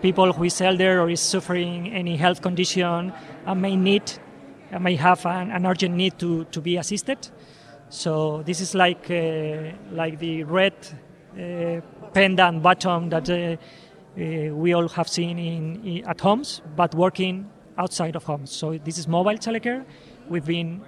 people 0.02 0.32
who 0.32 0.44
is 0.44 0.60
elder 0.60 1.00
or 1.00 1.10
is 1.10 1.20
suffering 1.20 1.92
any 1.92 2.16
health 2.16 2.42
condition 2.42 3.12
and 3.46 3.62
may 3.62 3.76
need 3.76 4.12
may 4.80 4.96
have 4.96 5.24
an, 5.26 5.50
an, 5.50 5.66
urgent 5.66 5.94
need 5.94 6.18
to, 6.18 6.44
to 6.46 6.60
be 6.60 6.76
assisted. 6.76 7.18
So 7.88 8.42
this 8.44 8.60
is 8.60 8.74
like 8.74 9.10
uh, 9.10 9.72
like 9.92 10.18
the 10.18 10.44
red 10.44 10.74
uh, 11.38 11.80
pendant 12.12 12.62
button 12.62 13.08
that 13.10 13.30
uh, 13.30 13.56
uh, 14.16 14.54
we 14.54 14.74
all 14.74 14.88
have 14.88 15.08
seen 15.08 15.38
in, 15.38 15.84
in, 15.84 16.04
at 16.06 16.20
homes, 16.20 16.60
but 16.76 16.94
working 16.94 17.50
outside 17.78 18.16
of 18.16 18.24
homes. 18.24 18.50
So 18.50 18.78
this 18.78 18.98
is 18.98 19.08
mobile 19.08 19.38
telecare. 19.38 19.84
We've 20.28 20.44
been 20.44 20.82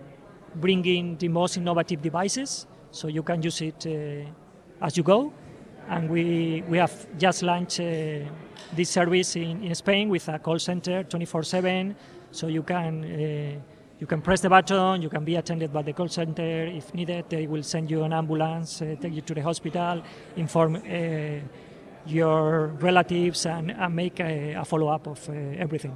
bringing 0.55 1.17
the 1.17 1.29
most 1.29 1.57
innovative 1.57 2.03
devices, 2.03 2.67
so 2.91 3.09
you 3.09 3.23
can 3.23 3.43
use 3.43 3.61
it 3.61 3.87
uh, 3.87 4.85
as 4.85 4.97
you 4.97 5.03
go. 5.03 5.33
And 5.89 6.11
we 6.11 6.63
we 6.69 6.79
have 6.79 7.07
just 7.17 7.43
launched 7.43 7.81
uh, 7.81 8.29
this 8.75 8.91
service 8.91 9.37
in, 9.37 9.63
in 9.63 9.75
Spain 9.75 10.09
with 10.09 10.29
a 10.29 10.39
call 10.39 10.59
center 10.59 11.05
24/7, 11.05 11.95
so 12.33 12.49
you 12.49 12.63
can 12.63 13.63
you 13.99 14.07
can 14.07 14.21
press 14.21 14.41
the 14.41 14.51
button, 14.51 15.01
you 15.01 15.09
can 15.09 15.25
be 15.25 15.37
attended 15.37 15.73
by 15.73 15.83
the 15.83 15.93
call 15.93 16.09
center. 16.09 16.67
If 16.67 16.93
needed, 16.93 17.27
they 17.31 17.47
will 17.47 17.63
send 17.63 17.91
you 17.91 18.03
an 18.03 18.13
ambulance, 18.13 18.83
uh, 18.83 18.97
take 19.01 19.15
you 19.15 19.23
to 19.23 19.35
the 19.35 19.41
hospital, 19.41 20.03
inform 20.37 20.77
uh, 20.77 21.41
your 22.07 22.67
relatives, 22.79 23.47
and, 23.47 23.71
and 23.71 23.97
make 23.97 24.21
a, 24.21 24.53
a 24.55 24.65
follow 24.65 24.89
up 24.89 25.07
of 25.07 25.29
uh, 25.29 25.33
everything. 25.33 25.95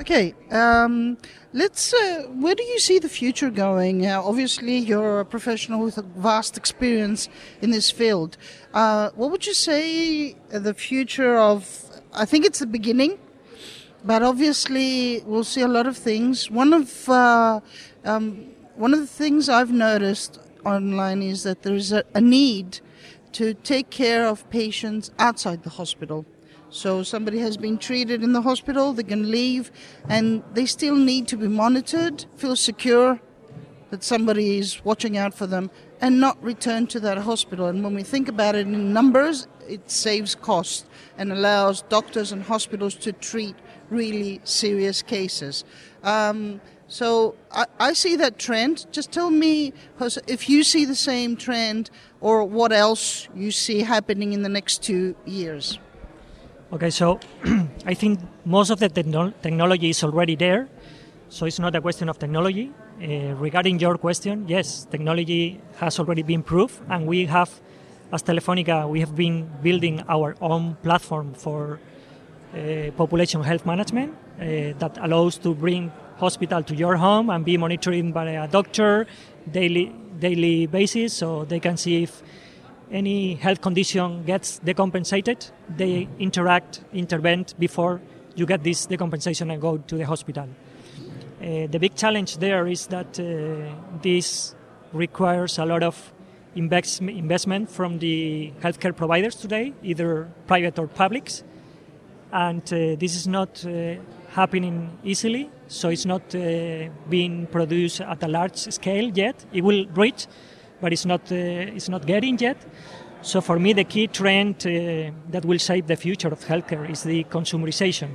Okay, 0.00 0.34
um, 0.50 1.18
let's. 1.52 1.92
Uh, 1.92 2.24
where 2.40 2.54
do 2.54 2.62
you 2.62 2.78
see 2.78 2.98
the 2.98 3.08
future 3.08 3.50
going? 3.50 4.06
Uh, 4.06 4.22
obviously, 4.22 4.78
you're 4.78 5.20
a 5.20 5.24
professional 5.24 5.80
with 5.84 5.98
a 5.98 6.02
vast 6.02 6.56
experience 6.56 7.28
in 7.60 7.70
this 7.70 7.90
field. 7.90 8.36
Uh, 8.74 9.10
what 9.14 9.30
would 9.30 9.46
you 9.46 9.54
say 9.54 10.34
the 10.48 10.74
future 10.74 11.36
of? 11.36 11.84
I 12.12 12.24
think 12.24 12.44
it's 12.44 12.58
the 12.58 12.66
beginning 12.66 13.18
but 14.04 14.22
obviously 14.22 15.22
we'll 15.26 15.44
see 15.44 15.60
a 15.60 15.68
lot 15.68 15.86
of 15.86 15.96
things. 15.96 16.50
One 16.50 16.72
of 16.72 17.08
uh, 17.08 17.60
um, 18.04 18.50
one 18.76 18.92
of 18.92 19.00
the 19.00 19.06
things 19.06 19.48
I've 19.48 19.70
noticed 19.70 20.40
online 20.64 21.22
is 21.22 21.42
that 21.42 21.62
there 21.62 21.74
is 21.74 21.92
a, 21.92 22.04
a, 22.14 22.20
need 22.20 22.80
to 23.32 23.54
take 23.54 23.90
care 23.90 24.26
of 24.26 24.48
patients 24.50 25.10
outside 25.18 25.62
the 25.62 25.70
hospital. 25.70 26.24
So 26.72 27.02
somebody 27.02 27.38
has 27.40 27.58
been 27.58 27.76
treated 27.76 28.24
in 28.24 28.32
the 28.32 28.40
hospital, 28.40 28.94
they 28.94 29.02
can 29.02 29.30
leave, 29.30 29.70
and 30.08 30.42
they 30.54 30.64
still 30.64 30.96
need 30.96 31.28
to 31.28 31.36
be 31.36 31.46
monitored, 31.46 32.24
feel 32.36 32.56
secure 32.56 33.20
that 33.90 34.02
somebody 34.02 34.56
is 34.56 34.82
watching 34.82 35.18
out 35.18 35.34
for 35.34 35.46
them, 35.46 35.70
and 36.00 36.18
not 36.18 36.42
return 36.42 36.86
to 36.86 37.00
that 37.00 37.18
hospital. 37.18 37.66
And 37.66 37.84
when 37.84 37.94
we 37.94 38.02
think 38.02 38.26
about 38.26 38.54
it 38.54 38.66
in 38.66 38.90
numbers, 38.90 39.48
it 39.68 39.90
saves 39.90 40.34
cost 40.34 40.86
and 41.18 41.30
allows 41.30 41.82
doctors 41.82 42.32
and 42.32 42.42
hospitals 42.42 42.94
to 42.96 43.12
treat 43.12 43.54
really 43.90 44.40
serious 44.44 45.02
cases. 45.02 45.64
Um, 46.02 46.62
so 46.88 47.36
I, 47.50 47.66
I, 47.78 47.92
see 47.92 48.16
that 48.16 48.38
trend. 48.38 48.86
Just 48.92 49.12
tell 49.12 49.28
me 49.28 49.74
if 50.26 50.48
you 50.48 50.64
see 50.64 50.86
the 50.86 50.94
same 50.94 51.36
trend 51.36 51.90
or 52.22 52.44
what 52.44 52.72
else 52.72 53.28
you 53.34 53.50
see 53.50 53.80
happening 53.80 54.32
in 54.32 54.42
the 54.42 54.48
next 54.48 54.82
two 54.82 55.14
years. 55.26 55.78
Okay, 56.72 56.88
so 56.88 57.20
I 57.84 57.92
think 57.92 58.18
most 58.46 58.70
of 58.70 58.78
the 58.78 58.88
techno- 58.88 59.34
technology 59.42 59.90
is 59.90 60.02
already 60.02 60.36
there. 60.36 60.68
So 61.28 61.44
it's 61.44 61.58
not 61.58 61.76
a 61.76 61.82
question 61.82 62.08
of 62.08 62.18
technology. 62.18 62.72
Uh, 62.96 63.34
regarding 63.36 63.78
your 63.78 63.98
question, 63.98 64.46
yes, 64.48 64.86
technology 64.90 65.60
has 65.76 65.98
already 65.98 66.22
been 66.22 66.42
proved, 66.42 66.80
and 66.88 67.06
we 67.06 67.26
have, 67.26 67.50
as 68.10 68.22
Telefonica, 68.22 68.88
we 68.88 69.00
have 69.00 69.14
been 69.14 69.50
building 69.62 70.02
our 70.08 70.34
own 70.40 70.76
platform 70.82 71.34
for 71.34 71.78
uh, 72.54 72.90
population 72.96 73.42
health 73.42 73.66
management 73.66 74.14
uh, 74.40 74.72
that 74.78 74.96
allows 75.02 75.36
to 75.38 75.54
bring 75.54 75.92
hospital 76.16 76.62
to 76.62 76.74
your 76.74 76.96
home 76.96 77.28
and 77.28 77.44
be 77.44 77.58
monitored 77.58 78.14
by 78.14 78.30
a 78.30 78.48
doctor 78.48 79.06
daily 79.50 79.92
daily 80.20 80.66
basis 80.66 81.12
so 81.12 81.44
they 81.44 81.58
can 81.58 81.76
see 81.76 82.04
if 82.04 82.22
any 82.92 83.34
health 83.34 83.60
condition 83.60 84.22
gets 84.24 84.60
decompensated 84.60 85.50
they 85.76 86.08
interact 86.18 86.82
intervene 86.92 87.44
before 87.58 88.00
you 88.34 88.46
get 88.46 88.62
this 88.62 88.86
decompensation 88.86 89.52
and 89.52 89.60
go 89.60 89.78
to 89.78 89.96
the 89.96 90.04
hospital 90.04 90.46
uh, 90.46 91.66
the 91.70 91.78
big 91.78 91.94
challenge 91.94 92.36
there 92.38 92.66
is 92.66 92.86
that 92.88 93.18
uh, 93.18 93.74
this 94.02 94.54
requires 94.92 95.58
a 95.58 95.64
lot 95.64 95.82
of 95.82 96.12
invest- 96.54 97.00
investment 97.00 97.70
from 97.70 97.98
the 97.98 98.52
healthcare 98.60 98.94
providers 98.94 99.36
today 99.36 99.72
either 99.82 100.28
private 100.46 100.78
or 100.78 100.86
publics 100.86 101.42
and 102.32 102.62
uh, 102.72 102.96
this 102.98 103.14
is 103.14 103.26
not 103.26 103.64
uh, 103.66 103.94
happening 104.32 104.90
easily. 105.04 105.50
So 105.68 105.90
it's 105.90 106.06
not 106.06 106.34
uh, 106.34 106.88
being 107.08 107.46
produced 107.46 108.00
at 108.00 108.22
a 108.22 108.28
large 108.28 108.56
scale 108.56 109.10
yet. 109.14 109.44
It 109.52 109.62
will 109.62 109.86
reach, 109.94 110.26
but 110.82 110.92
it's 110.92 111.06
not 111.06 111.32
it's 111.32 111.88
not 111.88 112.04
getting 112.04 112.38
yet. 112.38 112.58
So 113.22 113.40
for 113.40 113.58
me, 113.58 113.72
the 113.72 113.84
key 113.84 114.08
trend 114.08 114.58
that 115.30 115.44
will 115.44 115.58
shape 115.58 115.86
the 115.86 115.96
future 115.96 116.28
of 116.28 116.40
healthcare 116.44 116.90
is 116.90 117.04
the 117.04 117.24
consumerization. 117.24 118.10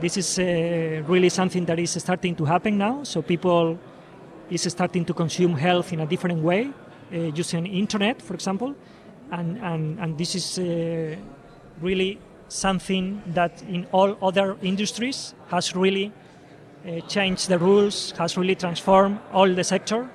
This 0.00 0.16
is 0.16 0.38
really 1.06 1.28
something 1.28 1.66
that 1.66 1.78
is 1.78 1.90
starting 1.90 2.34
to 2.36 2.44
happen 2.46 2.78
now. 2.78 3.04
So 3.04 3.22
people 3.22 3.78
is 4.50 4.62
starting 4.62 5.04
to 5.04 5.14
consume 5.14 5.54
health 5.54 5.92
in 5.92 6.00
a 6.00 6.06
different 6.06 6.42
way, 6.42 6.70
uh, 7.12 7.16
using 7.16 7.66
internet, 7.66 8.22
for 8.22 8.34
example, 8.34 8.74
and 9.30 9.58
and, 9.58 10.00
and 10.00 10.18
this 10.18 10.34
is 10.34 10.58
uh, 10.58 11.16
really 11.80 12.18
something 12.48 13.22
that 13.34 13.62
in 13.68 13.86
all 13.92 14.16
other 14.22 14.56
industries 14.62 15.34
has 15.48 15.76
really 15.76 16.12
uh, 16.86 17.00
changed 17.08 17.48
the 17.48 17.58
rules, 17.58 18.12
has 18.18 18.36
really 18.36 18.54
transformed 18.54 19.18
all 19.32 19.48
the 19.54 19.64
sector. 19.64 20.08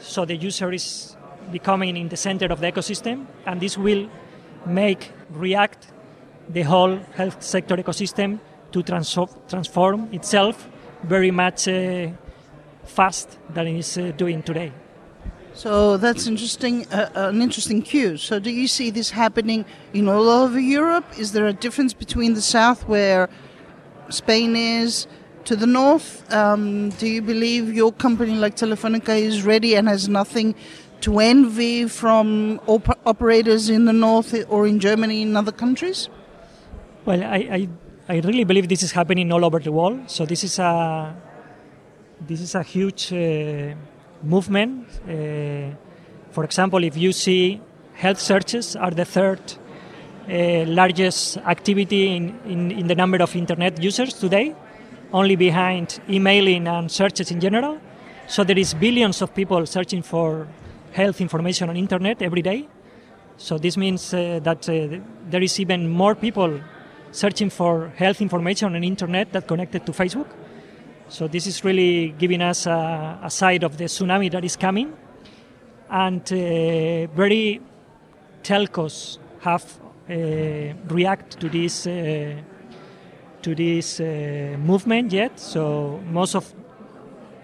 So 0.00 0.24
the 0.24 0.36
user 0.36 0.72
is 0.72 1.16
becoming 1.52 1.96
in 1.96 2.08
the 2.08 2.16
center 2.16 2.46
of 2.46 2.60
the 2.60 2.72
ecosystem, 2.72 3.26
and 3.46 3.60
this 3.60 3.78
will 3.78 4.08
make 4.66 5.12
React 5.30 5.86
the 6.48 6.62
whole 6.62 6.98
health 7.14 7.42
sector 7.42 7.76
ecosystem 7.76 8.40
to 8.72 8.82
transform 8.82 10.08
itself 10.12 10.68
very 11.04 11.30
much 11.30 11.68
uh, 11.68 12.08
fast 12.84 13.38
than 13.54 13.66
it 13.66 13.78
is 13.78 13.98
uh, 13.98 14.12
doing 14.16 14.42
today. 14.42 14.72
So 15.54 15.96
that's 15.96 16.26
interesting, 16.26 16.86
uh, 16.92 17.10
an 17.14 17.42
interesting 17.42 17.82
cue. 17.82 18.16
So 18.16 18.38
do 18.38 18.50
you 18.50 18.68
see 18.68 18.90
this 18.90 19.10
happening 19.10 19.64
in 19.92 20.08
all 20.08 20.28
over 20.28 20.58
Europe? 20.58 21.04
Is 21.18 21.32
there 21.32 21.46
a 21.46 21.52
difference 21.52 21.92
between 21.92 22.34
the 22.34 22.40
south, 22.40 22.86
where 22.88 23.28
Spain 24.08 24.56
is, 24.56 25.06
to 25.44 25.56
the 25.56 25.66
north? 25.66 26.32
Um, 26.32 26.90
do 26.90 27.06
you 27.06 27.22
believe 27.22 27.72
your 27.72 27.92
company, 27.92 28.34
like 28.34 28.56
Telefonica, 28.56 29.18
is 29.18 29.44
ready 29.44 29.74
and 29.76 29.88
has 29.88 30.08
nothing 30.08 30.54
to 31.00 31.18
envy 31.18 31.86
from 31.88 32.60
op- 32.66 32.98
operators 33.06 33.70
in 33.70 33.84
the 33.86 33.92
north 33.92 34.34
or 34.48 34.66
in 34.66 34.80
Germany 34.80 35.22
and 35.22 35.36
other 35.36 35.52
countries? 35.52 36.08
Well, 37.04 37.22
I, 37.22 37.36
I, 37.36 37.68
I 38.08 38.20
really 38.20 38.44
believe 38.44 38.68
this 38.68 38.82
is 38.82 38.92
happening 38.92 39.32
all 39.32 39.44
over 39.44 39.58
the 39.58 39.72
world. 39.72 40.10
So 40.10 40.26
this 40.26 40.44
is 40.44 40.58
a 40.58 41.14
this 42.26 42.40
is 42.40 42.54
a 42.54 42.62
huge. 42.62 43.12
Uh, 43.12 43.74
movement. 44.22 44.86
Uh, 45.08 45.74
For 46.30 46.44
example, 46.44 46.84
if 46.84 46.96
you 46.96 47.12
see 47.12 47.60
health 47.94 48.20
searches 48.20 48.76
are 48.76 48.90
the 48.90 49.04
third 49.04 49.40
uh, 50.28 50.64
largest 50.66 51.38
activity 51.38 52.14
in, 52.14 52.38
in, 52.44 52.70
in 52.70 52.86
the 52.86 52.94
number 52.94 53.22
of 53.22 53.34
internet 53.34 53.82
users 53.82 54.14
today, 54.14 54.54
only 55.12 55.36
behind 55.36 56.00
emailing 56.08 56.66
and 56.66 56.90
searches 56.90 57.30
in 57.30 57.40
general. 57.40 57.78
So 58.26 58.44
there 58.44 58.58
is 58.58 58.74
billions 58.74 59.22
of 59.22 59.34
people 59.34 59.66
searching 59.66 60.02
for 60.02 60.46
health 60.92 61.20
information 61.20 61.68
on 61.68 61.76
internet 61.76 62.22
every 62.22 62.42
day. 62.42 62.68
So 63.36 63.58
this 63.58 63.76
means 63.76 64.12
uh, 64.12 64.40
that 64.42 64.68
uh, 64.68 65.00
there 65.28 65.42
is 65.42 65.58
even 65.58 65.88
more 65.88 66.14
people 66.14 66.60
searching 67.10 67.50
for 67.50 67.88
health 67.96 68.20
information 68.20 68.74
on 68.76 68.84
internet 68.84 69.32
that 69.32 69.46
connected 69.46 69.84
to 69.86 69.92
Facebook. 69.92 70.26
So 71.08 71.26
this 71.26 71.46
is 71.46 71.64
really 71.64 72.14
giving 72.18 72.40
us 72.40 72.66
a, 72.66 73.18
a 73.22 73.30
side 73.30 73.64
of 73.64 73.76
the 73.78 73.84
tsunami 73.84 74.30
that 74.30 74.44
is 74.44 74.56
coming, 74.56 74.92
and 75.90 76.20
uh, 76.20 77.06
very 77.16 77.60
telcos 78.44 79.18
have 79.40 79.64
uh, 80.08 80.74
react 80.88 81.40
to 81.40 81.48
this 81.48 81.86
uh, 81.86 82.36
to 83.42 83.54
this 83.54 84.00
uh, 84.00 84.56
movement 84.58 85.12
yet. 85.12 85.38
So 85.38 86.00
most 86.10 86.34
of 86.34 86.52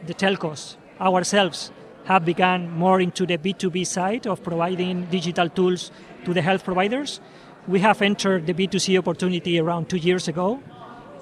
the 0.07 0.15
telcos 0.15 0.76
ourselves 1.00 1.71
have 2.05 2.25
begun 2.25 2.71
more 2.71 3.00
into 3.00 3.26
the 3.26 3.38
B2B 3.38 3.87
side 3.87 4.26
of 4.26 4.43
providing 4.43 5.07
digital 5.07 5.49
tools 5.49 5.91
to 6.25 6.33
the 6.33 6.43
health 6.43 6.65
providers. 6.65 7.21
We 7.67 7.81
have 7.81 8.00
entered 8.00 8.47
the 8.47 8.55
B2C 8.55 8.99
opportunity 8.99 9.59
around 9.59 9.88
two 9.88 9.97
years 9.97 10.29
ago, 10.29 10.62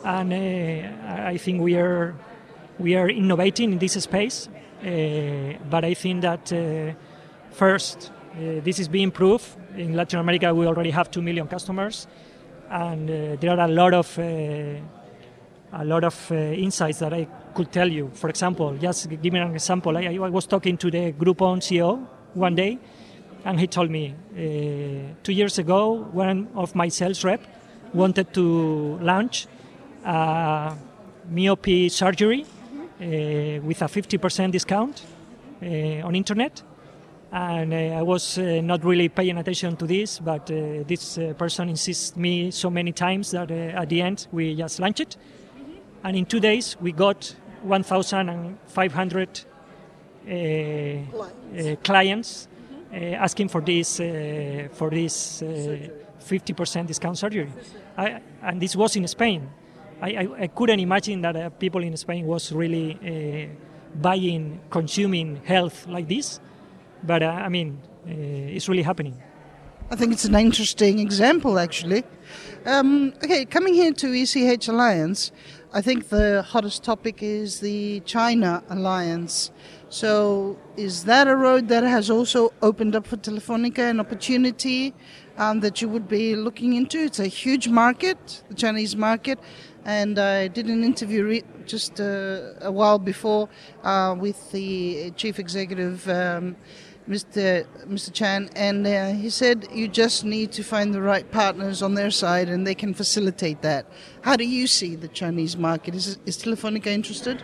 and 0.04 0.32
uh, 0.32 1.26
I 1.30 1.38
think 1.38 1.62
we 1.62 1.76
are 1.76 2.14
we 2.78 2.96
are 2.96 3.08
innovating 3.08 3.72
in 3.72 3.78
this 3.78 3.94
space. 3.94 4.48
Uh, 4.84 5.54
but 5.70 5.84
I 5.84 5.94
think 5.94 6.20
that 6.20 6.52
uh, 6.52 6.92
first 7.50 8.12
uh, 8.34 8.60
this 8.62 8.78
is 8.78 8.88
being 8.88 9.10
proved. 9.10 9.46
In 9.76 9.94
Latin 9.96 10.20
America, 10.20 10.54
we 10.54 10.66
already 10.66 10.90
have 10.90 11.10
two 11.10 11.22
million 11.22 11.48
customers, 11.48 12.06
and 12.70 13.10
uh, 13.10 13.36
there 13.40 13.50
are 13.50 13.60
a 13.60 13.68
lot 13.68 13.94
of 13.94 14.18
uh, 14.18 14.22
a 15.72 15.84
lot 15.84 16.04
of 16.04 16.30
insights 16.30 17.00
that 17.00 17.12
I 17.12 17.26
could 17.54 17.72
tell 17.72 17.88
you. 17.88 18.10
For 18.14 18.28
example, 18.28 18.76
just 18.76 19.08
give 19.08 19.32
me 19.32 19.40
an 19.40 19.54
example. 19.54 19.96
I, 19.96 20.04
I 20.04 20.28
was 20.28 20.46
talking 20.46 20.76
to 20.78 20.90
the 20.90 21.12
Groupon 21.12 21.58
CEO 21.58 22.06
one 22.34 22.54
day, 22.54 22.78
and 23.44 23.58
he 23.58 23.66
told 23.66 23.90
me 23.90 24.14
uh, 24.14 25.14
two 25.22 25.32
years 25.32 25.58
ago, 25.58 26.06
one 26.12 26.48
of 26.54 26.74
my 26.74 26.88
sales 26.88 27.24
rep 27.24 27.40
wanted 27.92 28.32
to 28.34 28.98
launch 29.00 29.46
a 30.04 30.76
myopia 31.30 31.90
surgery 31.90 32.44
uh, 33.00 33.60
with 33.62 33.82
a 33.82 33.86
50% 33.86 34.52
discount 34.52 35.04
uh, 35.62 35.66
on 36.06 36.14
internet. 36.14 36.62
And 37.34 37.74
uh, 37.74 37.98
I 37.98 38.02
was 38.02 38.38
uh, 38.38 38.60
not 38.62 38.84
really 38.84 39.08
paying 39.08 39.36
attention 39.38 39.76
to 39.78 39.88
this, 39.88 40.20
but 40.20 40.48
uh, 40.52 40.84
this 40.86 41.18
person 41.36 41.68
insisted 41.68 42.16
me 42.16 42.52
so 42.52 42.70
many 42.70 42.92
times 42.92 43.32
that 43.32 43.50
at 43.50 43.88
the 43.88 44.02
end 44.02 44.28
we 44.30 44.54
just 44.54 44.78
launched 44.78 45.00
it. 45.00 45.16
And 46.04 46.16
in 46.16 46.26
two 46.26 46.38
days 46.38 46.76
we 46.80 46.92
got 46.92 47.34
1,500 47.62 49.40
uh, 50.26 50.30
uh, 50.30 51.76
clients 51.82 52.46
uh, 52.92 52.96
asking 52.96 53.48
for 53.48 53.60
this 53.60 53.96
for 53.96 54.90
this 54.90 55.42
50% 55.42 56.86
discount 56.86 57.18
surgery, 57.18 57.50
I, 57.98 58.20
and 58.42 58.62
this 58.62 58.76
was 58.76 58.94
in 58.94 59.08
Spain. 59.08 59.50
I, 60.00 60.10
I, 60.10 60.28
I 60.42 60.46
couldn't 60.46 60.78
imagine 60.78 61.22
that 61.22 61.58
people 61.58 61.82
in 61.82 61.96
Spain 61.96 62.26
was 62.26 62.52
really 62.52 63.50
buying, 64.00 64.60
consuming 64.70 65.42
health 65.44 65.88
like 65.88 66.06
this. 66.06 66.38
But 67.06 67.22
I 67.22 67.48
mean, 67.48 67.80
it's 68.06 68.68
really 68.68 68.82
happening. 68.82 69.22
I 69.90 69.96
think 69.96 70.12
it's 70.12 70.24
an 70.24 70.34
interesting 70.34 70.98
example, 70.98 71.58
actually. 71.58 72.04
Um, 72.64 73.12
okay, 73.22 73.44
coming 73.44 73.74
here 73.74 73.92
to 73.92 74.14
ECH 74.14 74.66
Alliance, 74.68 75.30
I 75.74 75.82
think 75.82 76.08
the 76.08 76.42
hottest 76.42 76.82
topic 76.82 77.22
is 77.22 77.60
the 77.60 78.00
China 78.00 78.62
alliance. 78.70 79.50
So, 79.90 80.58
is 80.76 81.04
that 81.04 81.28
a 81.28 81.36
road 81.36 81.68
that 81.68 81.84
has 81.84 82.08
also 82.10 82.52
opened 82.62 82.96
up 82.96 83.06
for 83.06 83.16
Telefonica 83.18 83.90
an 83.90 84.00
opportunity 84.00 84.94
um, 85.36 85.60
that 85.60 85.82
you 85.82 85.88
would 85.88 86.08
be 86.08 86.34
looking 86.34 86.74
into? 86.74 86.98
It's 86.98 87.18
a 87.18 87.26
huge 87.26 87.68
market, 87.68 88.42
the 88.48 88.54
Chinese 88.54 88.96
market, 88.96 89.38
and 89.84 90.18
I 90.18 90.48
did 90.48 90.66
an 90.66 90.82
interview 90.82 91.24
re- 91.24 91.44
just 91.66 92.00
uh, 92.00 92.54
a 92.62 92.72
while 92.72 92.98
before 92.98 93.48
uh, 93.82 94.16
with 94.18 94.50
the 94.52 95.10
chief 95.16 95.38
executive. 95.38 96.08
Um, 96.08 96.56
Mr. 97.08 97.66
Mr. 97.86 98.10
Chan, 98.10 98.48
and 98.56 98.86
uh, 98.86 99.12
he 99.12 99.28
said 99.28 99.68
you 99.70 99.88
just 99.88 100.24
need 100.24 100.50
to 100.52 100.62
find 100.62 100.94
the 100.94 101.02
right 101.02 101.30
partners 101.30 101.82
on 101.82 101.94
their 101.94 102.10
side, 102.10 102.48
and 102.48 102.66
they 102.66 102.74
can 102.74 102.94
facilitate 102.94 103.60
that. 103.60 103.84
How 104.22 104.36
do 104.36 104.44
you 104.44 104.66
see 104.66 104.96
the 104.96 105.08
Chinese 105.08 105.54
market? 105.54 105.94
Is, 105.94 106.18
is 106.24 106.38
Telefonica 106.38 106.86
interested? 106.86 107.42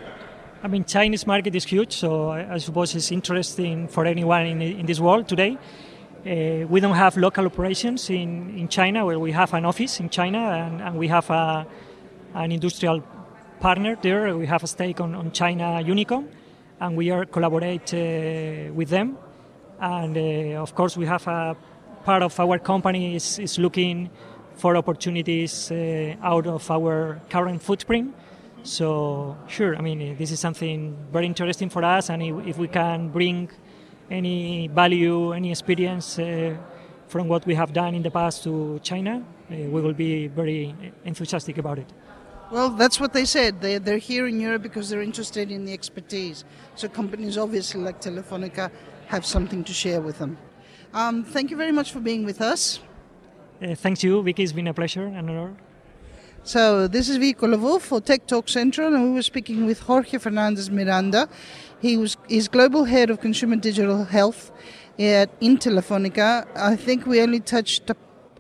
I 0.62 0.68
mean, 0.68 0.84
Chinese 0.84 1.26
market 1.26 1.54
is 1.54 1.64
huge, 1.64 1.92
so 1.92 2.30
I, 2.30 2.56
suppose 2.56 2.94
it's 2.94 3.12
interesting 3.12 3.86
for 3.88 4.06
anyone 4.06 4.46
in, 4.46 4.62
in 4.62 4.86
this 4.86 4.98
world 4.98 5.28
today. 5.28 5.58
Uh, 6.24 6.66
we 6.66 6.80
don't 6.80 6.96
have 6.96 7.18
local 7.18 7.44
operations 7.44 8.08
in, 8.08 8.58
in 8.58 8.68
China, 8.68 9.04
where 9.04 9.18
we 9.18 9.32
have 9.32 9.52
an 9.52 9.66
office 9.66 10.00
in 10.00 10.08
China, 10.08 10.38
and, 10.38 10.80
and 10.80 10.96
we 10.96 11.08
have 11.08 11.28
a, 11.28 11.66
an 12.32 12.50
industrial 12.50 13.02
partner 13.60 13.94
there. 14.00 14.34
We 14.38 14.46
have 14.46 14.64
a 14.64 14.66
stake 14.66 15.00
on, 15.02 15.14
on 15.14 15.32
China 15.32 15.82
Unicom, 15.84 16.28
and 16.80 16.96
we 16.96 17.10
are 17.10 17.26
collaborate 17.26 17.92
uh, 17.92 18.72
with 18.72 18.88
them 18.88 19.18
and 19.80 20.16
uh, 20.16 20.62
of 20.62 20.74
course 20.74 20.96
we 20.96 21.06
have 21.06 21.26
a 21.26 21.56
part 22.04 22.22
of 22.22 22.38
our 22.38 22.58
company 22.58 23.16
is, 23.16 23.38
is 23.38 23.58
looking 23.58 24.10
for 24.54 24.76
opportunities 24.76 25.70
uh, 25.70 26.14
out 26.22 26.46
of 26.46 26.70
our 26.70 27.20
current 27.30 27.62
footprint. 27.62 28.14
So 28.62 29.36
sure, 29.48 29.76
I 29.76 29.80
mean 29.80 30.16
this 30.16 30.30
is 30.30 30.40
something 30.40 30.96
very 31.12 31.26
interesting 31.26 31.70
for 31.70 31.82
us, 31.82 32.10
and 32.10 32.22
if, 32.46 32.58
we 32.58 32.68
can 32.68 33.08
bring 33.08 33.50
any 34.10 34.68
value, 34.68 35.32
any 35.32 35.50
experience 35.50 36.18
uh, 36.18 36.56
from 37.08 37.26
what 37.28 37.46
we 37.46 37.54
have 37.54 37.72
done 37.72 37.94
in 37.94 38.02
the 38.02 38.10
past 38.10 38.44
to 38.44 38.78
China, 38.82 39.24
uh, 39.50 39.54
we 39.54 39.80
will 39.80 39.94
be 39.94 40.26
very 40.26 40.74
enthusiastic 41.04 41.58
about 41.58 41.78
it. 41.78 41.90
Well, 42.50 42.70
that's 42.70 42.98
what 42.98 43.12
they 43.12 43.24
said. 43.24 43.60
They, 43.60 43.78
they're 43.78 43.98
here 43.98 44.26
in 44.26 44.40
Europe 44.40 44.62
because 44.62 44.90
they're 44.90 45.02
interested 45.02 45.52
in 45.52 45.64
the 45.64 45.72
expertise. 45.72 46.44
So 46.74 46.88
companies 46.88 47.38
obviously 47.38 47.80
like 47.80 48.00
Telefonica 48.00 48.70
have 49.10 49.26
something 49.26 49.64
to 49.64 49.72
share 49.72 50.00
with 50.00 50.18
them. 50.18 50.38
Um, 50.94 51.24
thank 51.24 51.50
you 51.50 51.56
very 51.56 51.72
much 51.72 51.92
for 51.92 52.00
being 52.00 52.24
with 52.24 52.40
us. 52.40 52.80
Uh, 53.60 53.74
thanks 53.74 54.00
to 54.00 54.06
you, 54.06 54.22
Vicky. 54.22 54.44
It's 54.44 54.52
been 54.52 54.68
a 54.68 54.74
pleasure 54.74 55.06
and 55.06 55.28
honor. 55.28 55.56
So 56.44 56.88
this 56.88 57.08
is 57.08 57.16
Vicky 57.16 57.46
Lavo 57.46 57.78
for 57.78 58.00
Tech 58.00 58.26
Talk 58.26 58.48
Central, 58.48 58.94
and 58.94 59.02
we 59.04 59.10
were 59.10 59.22
speaking 59.22 59.66
with 59.66 59.80
Jorge 59.80 60.18
Fernandez 60.18 60.70
Miranda. 60.70 61.28
He 61.80 61.96
was 61.96 62.16
is 62.28 62.48
global 62.48 62.84
head 62.84 63.10
of 63.10 63.20
consumer 63.20 63.56
digital 63.56 64.04
health 64.04 64.52
at 64.98 65.28
in 65.40 65.58
Telefonica. 65.58 66.46
I 66.56 66.76
think 66.76 67.04
we 67.04 67.20
only 67.20 67.40
touched 67.40 67.90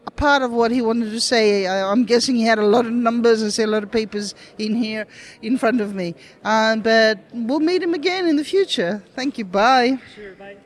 a, 0.06 0.08
a 0.08 0.10
part 0.10 0.42
of 0.42 0.50
what 0.50 0.70
he 0.70 0.82
wanted 0.82 1.10
to 1.10 1.20
say. 1.20 1.66
I, 1.66 1.90
am 1.90 2.04
guessing 2.04 2.36
he 2.36 2.42
had 2.42 2.58
a 2.58 2.66
lot 2.66 2.86
of 2.86 2.92
numbers. 2.92 3.42
I 3.42 3.48
see 3.48 3.62
a 3.62 3.66
lot 3.66 3.82
of 3.82 3.90
papers 3.90 4.34
in 4.58 4.74
here 4.74 5.06
in 5.42 5.58
front 5.58 5.80
of 5.80 5.94
me. 5.94 6.14
Uh, 6.44 6.76
but 6.76 7.18
we'll 7.32 7.60
meet 7.60 7.82
him 7.82 7.94
again 7.94 8.26
in 8.26 8.36
the 8.36 8.44
future. 8.44 9.02
Thank 9.14 9.38
you. 9.38 9.44
Bye. 9.44 9.98
Sure. 10.14 10.34
Bye. 10.34 10.56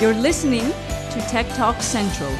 You're 0.00 0.14
listening 0.14 0.70
to 1.12 1.24
Tech 1.30 1.48
Talk 1.56 1.80
Central. 1.80 2.30